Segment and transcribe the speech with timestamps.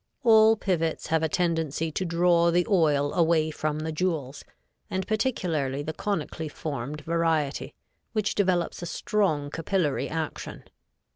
[0.23, 4.43] All pivots have a tendency to draw the oil away from the jewels,
[4.89, 7.75] and particularly the conically formed variety,
[8.11, 10.63] which develops a strong capillary attraction.